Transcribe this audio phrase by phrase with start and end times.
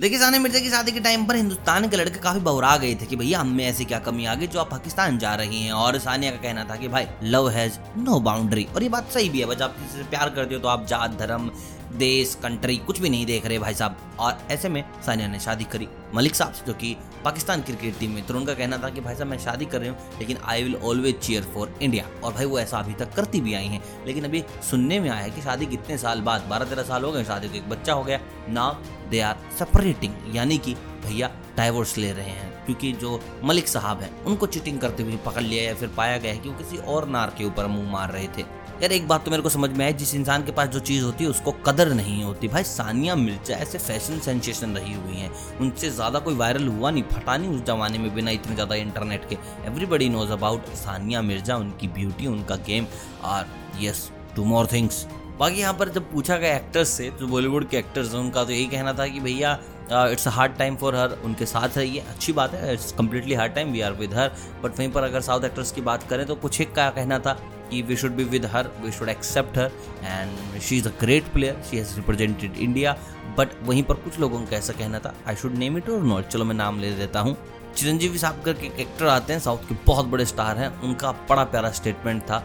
[0.00, 3.06] देखिए सानिया मिर्ज़ा की शादी के टाइम पर हिंदुस्तान के लड़के काफ़ी बौरा गए थे
[3.06, 5.72] कि भैया, हम में ऐसी क्या कमी आ गई जो आप पाकिस्तान जा रही हैं?
[5.72, 9.28] और सानिया का कहना था कि, भाई लव हैज़ नो बाउंड्री और ये बात सही
[9.28, 11.50] भी है, बस आप किसी से प्यार करते हो तो आप जात, धर्म
[11.94, 15.64] देश कंट्री कुछ भी नहीं देख रहे भाई साहब। और ऐसे में सानिया ने शादी
[15.64, 19.14] करी मलिक साहब जो कि पाकिस्तान क्रिकेट टीम में तो उनका कहना था कि भाई
[19.14, 22.44] साहब, मैं शादी कर रही हूँ, लेकिन I will always chair for India और भाई,
[22.44, 25.42] वो ऐसा अभी तक करती भी आई हैं। लेकिन अभी सुनने में आया है कि
[25.42, 28.20] शादी कितने साल बाद, बारह तेरह साल हो गए शादी को, एक बच्चा हो गया।
[28.48, 28.70] ना
[29.10, 30.74] दे आर सेपरेटिंग यानी कि
[31.04, 35.42] भैया डाइवोर्स ले रहे हैं। क्योंकि जो मलिक साहब हैं, उनको चिटिंग करते हुए पकड़
[35.42, 38.10] लिया या फिर पाया गया है कि वो किसी और नार के ऊपर मुँह मार
[38.10, 38.42] रहे थे।
[38.74, 41.04] यार, एक बात तो मेरे को समझ में आई, जिस इंसान के पास जो चीज़
[41.04, 45.30] होती है, उसको कदर नहीं होती। भाई, सानिया मिर्ज़ा ऐसे फ़ैशन सेंसेशन रही हुई हैं।
[45.60, 49.28] उनसे ज़्यादा कोई वायरल हुआ नहीं, फटा नहीं उस जमाने में बिना इतने ज़्यादा इंटरनेट
[49.28, 52.86] के। Everybody knows about Sania Mirza, उनकी ब्यूटी उनका गेम
[53.24, 53.46] और
[53.80, 55.06] यस टू मोर थिंग्स
[55.38, 58.52] बाकी यहाँ पर जब पूछा गया एक्टर्स से, जो बॉलीवुड के एक्टर्स हैं, उनका तो
[58.52, 59.58] यही कहना था कि भैया
[59.92, 63.34] it's a hard time for her उनके साथ है, ये अच्छी बात है it's completely
[63.34, 64.30] hard time we are with her
[64.62, 67.32] but वहीं पर अगर साउथ एक्टर्स की बात करें तो कुछ एक का कहना था
[67.70, 69.70] कि we should be with her we should accept her
[70.04, 72.96] and she is a great player she has represented India
[73.38, 76.28] but वहीं पर कुछ लोगों का ऐसा कहना था आई शुड नेम इट और नॉट
[76.28, 77.36] चलो मैं नाम ले देता हूँ।
[77.76, 81.44] चिरंजीवी साहब करके एक एक्टर आते हैं साउथ के बहुत बड़े स्टार हैं, उनका बड़ा
[81.44, 82.38] प्यारा स्टेटमेंट था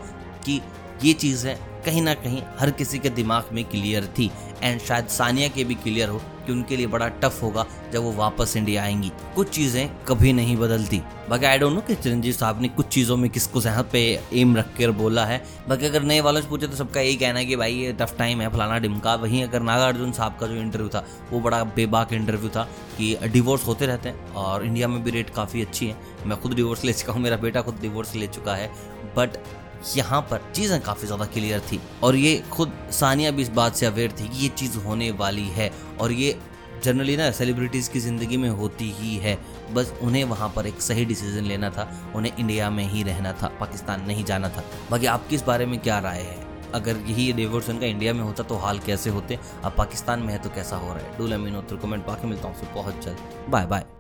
[0.45, 0.61] कि
[1.03, 1.55] ये चीज़ें
[1.85, 5.75] कहीं ना कहीं हर किसी के दिमाग में क्लियर थी एंड शायद सानिया के भी
[5.75, 9.89] क्लियर हो कि उनके लिए बड़ा टफ होगा जब वो वापस इंडिया आएँगी। कुछ चीज़ें
[10.05, 13.61] कभी नहीं बदलती। बाकी आई डोंट नो कि चिरंजीव साहब ने कुछ चीज़ों में किसको
[13.61, 13.99] यहाँ पे
[14.33, 17.39] एम रख कर बोला है। बाकी अगर नए वालों से पूछे तो सबका यही कहना
[17.39, 20.55] है कि भाई ये टफ टाइम है, फलाना डिमका। वहीं अगर नागार्जुन साहब का जो
[20.55, 22.63] इंटरव्यू था, वो बड़ा बेबाक इंटरव्यू था
[22.97, 26.53] कि डिवोर्स होते रहते हैं और इंडिया में भी रेट काफ़ी अच्छी है। मैं खुद
[26.53, 28.71] डिवोर्स ले चुका हूँ, मेरा बेटा खुद डिवोर्स ले चुका है।
[29.17, 29.37] बट
[29.95, 33.85] यहाँ पर चीज़ें काफ़ी ज़्यादा क्लियर थी। और ये खुद सानिया भी इस बात से
[33.85, 35.71] अवेयर थी कि ये चीज़ होने वाली है
[36.01, 36.37] और ये
[36.83, 39.37] जनरली ना सेलिब्रिटीज़ की ज़िंदगी में होती ही है।
[39.73, 43.47] बस उन्हें वहाँ पर एक सही डिसीज़न लेना था, उन्हें इंडिया में ही रहना था,
[43.59, 46.47] पाकिस्तान नहीं जाना था। बाकी आपकी इस बारे में क्या राय है?
[46.73, 49.39] अगर यही डिवोर्स उनका इंडिया में होता तो हाल कैसे होते?
[49.63, 51.17] अब पाकिस्तान में है तो कैसा हो रहा है?
[51.17, 53.98] डू तो कमेंट बाकी मिलता हूँ बहुत जल्द। Bye bye